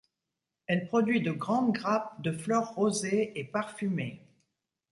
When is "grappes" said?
1.73-2.23